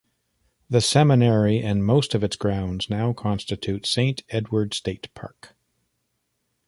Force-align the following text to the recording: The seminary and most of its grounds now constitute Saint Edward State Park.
The 0.67 0.81
seminary 0.81 1.61
and 1.61 1.85
most 1.85 2.15
of 2.15 2.23
its 2.23 2.35
grounds 2.35 2.89
now 2.89 3.13
constitute 3.13 3.85
Saint 3.85 4.23
Edward 4.29 4.73
State 4.73 5.13
Park. 5.13 5.55